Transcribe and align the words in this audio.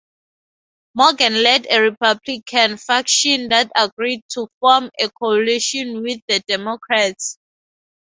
Morgan 0.95 1.43
led 1.43 1.67
a 1.69 1.79
Republican 1.79 2.75
faction 2.77 3.49
that 3.49 3.71
agreed 3.75 4.23
to 4.31 4.47
form 4.59 4.89
a 4.99 5.07
coalition 5.11 6.01
with 6.01 6.17
the 6.27 6.39
Democrats. 6.47 7.37